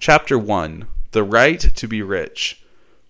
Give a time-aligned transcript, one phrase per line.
[0.00, 2.62] Chapter 1 The Right to be Rich.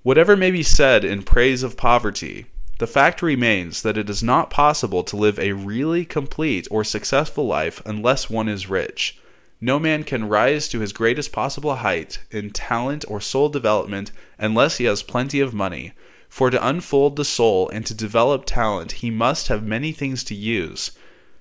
[0.03, 2.47] Whatever may be said in praise of poverty,
[2.81, 7.47] the fact remains that it is not possible to live a really complete or successful
[7.47, 9.21] life unless one is rich.
[9.61, 14.79] No man can rise to his greatest possible height in talent or soul development unless
[14.79, 15.93] he has plenty of money.
[16.29, 20.35] For to unfold the soul and to develop talent, he must have many things to
[20.35, 20.91] use,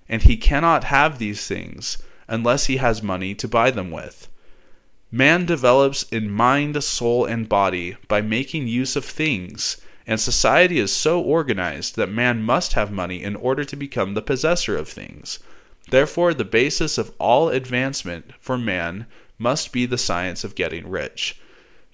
[0.07, 1.97] and he cannot have these things
[2.27, 4.27] unless he has money to buy them with.
[5.11, 10.91] Man develops in mind, soul, and body by making use of things, and society is
[10.91, 15.39] so organized that man must have money in order to become the possessor of things.
[15.89, 19.07] Therefore, the basis of all advancement for man
[19.39, 21.39] must be the science of getting rich.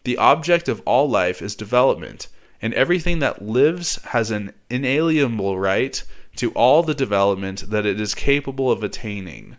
[0.04, 2.28] The object of all life is development,
[2.62, 6.04] and everything that lives has an inalienable right
[6.36, 9.56] to all the development that it is capable of attaining.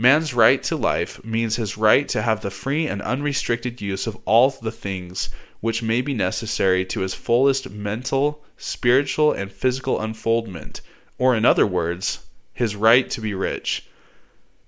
[0.00, 4.16] Man's right to life means his right to have the free and unrestricted use of
[4.24, 5.28] all the things
[5.60, 10.80] which may be necessary to his fullest mental, spiritual, and physical unfoldment,
[11.18, 12.20] or in other words,
[12.54, 13.90] his right to be rich.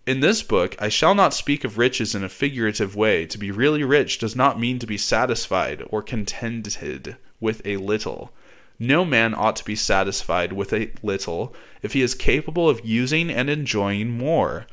[0.06, 3.24] In this book, I shall not speak of riches in a figurative way.
[3.24, 8.34] To be really rich does not mean to be satisfied or contented with a little.
[8.78, 13.30] No man ought to be satisfied with a little if he is capable of using
[13.30, 14.66] and enjoying more.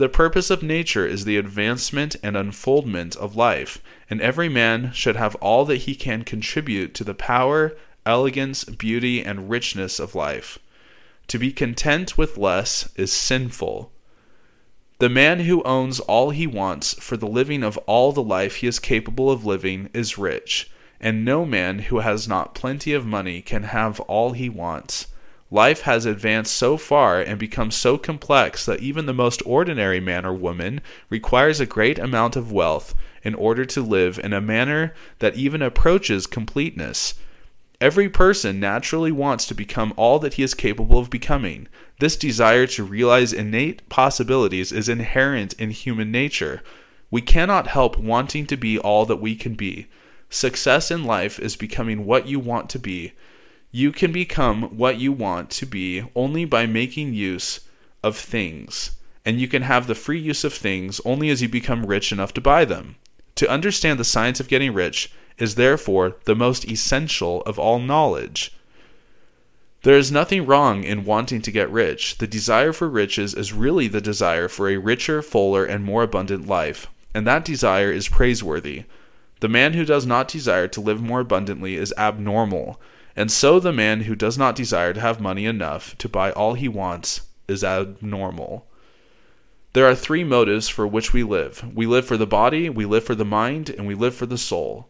[0.00, 5.16] The purpose of nature is the advancement and unfoldment of life, and every man should
[5.16, 7.76] have all that he can contribute to the power,
[8.06, 10.58] elegance, beauty, and richness of life.
[11.26, 13.92] To be content with less is sinful.
[15.00, 18.66] The man who owns all he wants for the living of all the life he
[18.66, 23.42] is capable of living is rich, and no man who has not plenty of money
[23.42, 25.08] can have all he wants.
[25.52, 30.24] Life has advanced so far and become so complex that even the most ordinary man
[30.24, 34.94] or woman requires a great amount of wealth in order to live in a manner
[35.18, 37.14] that even approaches completeness.
[37.80, 41.66] Every person naturally wants to become all that he is capable of becoming.
[41.98, 46.62] This desire to realize innate possibilities is inherent in human nature.
[47.10, 49.88] We cannot help wanting to be all that we can be.
[50.28, 53.14] Success in life is becoming what you want to be
[53.72, 57.60] you can become what you want to be only by making use
[58.02, 58.92] of things,
[59.24, 62.34] and you can have the free use of things only as you become rich enough
[62.34, 62.96] to buy them.
[63.36, 68.52] To understand the science of getting rich is therefore the most essential of all knowledge.
[69.82, 72.18] There is nothing wrong in wanting to get rich.
[72.18, 76.46] The desire for riches is really the desire for a richer, fuller, and more abundant
[76.46, 78.84] life, and that desire is praiseworthy.
[79.38, 82.78] The man who does not desire to live more abundantly is abnormal
[83.20, 86.54] and so the man who does not desire to have money enough to buy all
[86.54, 88.66] he wants is abnormal.
[89.74, 93.04] There are three motives for which we live we live for the body, we live
[93.04, 94.88] for the mind, and we live for the soul.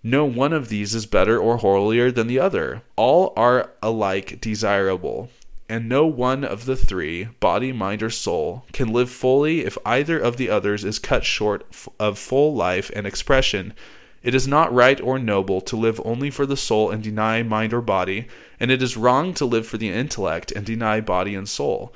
[0.00, 2.82] No one of these is better or holier than the other.
[2.94, 5.28] All are alike desirable,
[5.68, 10.20] and no one of the three, body, mind, or soul, can live fully if either
[10.20, 11.66] of the others is cut short
[11.98, 13.74] of full life and expression
[14.22, 17.72] it is not right or noble to live only for the soul and deny mind
[17.72, 18.26] or body,
[18.58, 21.92] and it is wrong to live for the intellect and deny body and soul.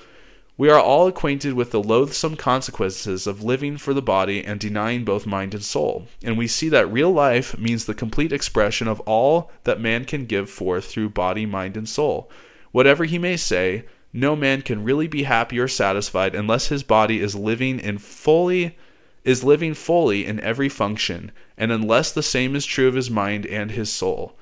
[0.57, 5.05] We are all acquainted with the loathsome consequences of living for the body and denying
[5.05, 9.01] both mind and soul, and we see that real life means the complete expression of
[9.01, 12.31] all that man can give forth through body, mind, and soul.
[12.73, 17.21] Whatever he may say, no man can really be happy or satisfied unless his body
[17.21, 18.77] is living in fully
[19.25, 23.47] is living fully in every function, and unless the same is true of his mind
[23.47, 24.37] and his soul.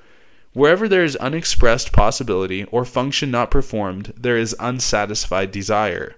[0.53, 6.15] Wherever there is unexpressed possibility or function not performed, there is unsatisfied desire.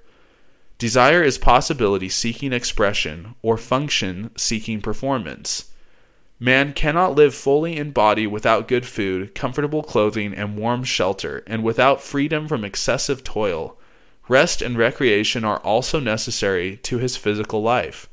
[0.77, 5.65] Desire is possibility seeking expression, or function seeking performance.
[6.39, 11.63] Man cannot live fully in body without good food, comfortable clothing, and warm shelter, and
[11.63, 13.77] without freedom from excessive toil.
[14.27, 18.09] Rest and recreation are also necessary to his physical life.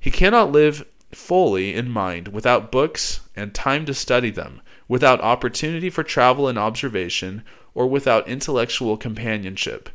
[0.00, 5.90] He cannot live fully in mind without books and time to study them, without opportunity
[5.90, 7.42] for travel and observation,
[7.74, 9.90] or without intellectual companionship.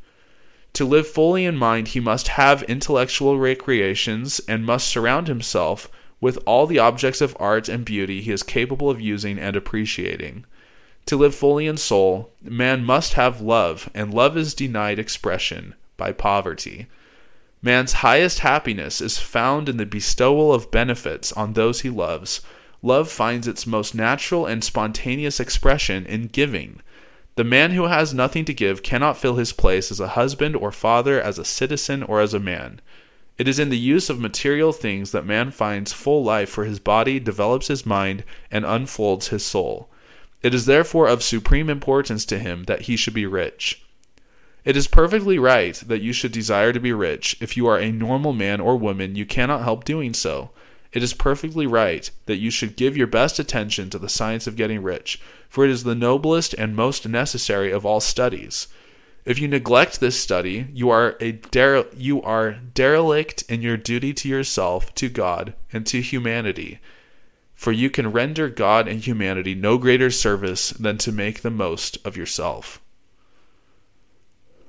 [0.74, 5.90] To live fully in mind, he must have intellectual recreations and must surround himself
[6.22, 10.46] with all the objects of art and beauty he is capable of using and appreciating.
[11.08, 16.12] To live fully in soul, man must have love, and love is denied expression by
[16.12, 16.88] poverty.
[17.66, 22.42] Man's highest happiness is found in the bestowal of benefits on those he loves.
[22.84, 26.80] Love finds its most natural and spontaneous expression in giving.
[27.38, 30.72] The man who has nothing to give cannot fill his place as a husband or
[30.72, 32.82] father, as a citizen or as a man.
[33.40, 36.78] It is in the use of material things that man finds full life for his
[36.78, 39.90] body, develops his mind, and unfolds his soul.
[40.44, 43.84] It is therefore of supreme importance to him that he should be rich.
[44.66, 47.38] It is perfectly right that you should desire to be rich.
[47.40, 50.50] If you are a normal man or woman, you cannot help doing so.
[50.92, 54.56] It is perfectly right that you should give your best attention to the science of
[54.56, 58.68] getting rich, for it is the noblest and most necessary of all studies.
[59.24, 64.14] If you neglect this study, you are a dere- you are derelict in your duty
[64.14, 66.80] to yourself, to God, and to humanity.
[67.54, 72.00] For you can render God and humanity no greater service than to make the most
[72.04, 72.82] of yourself.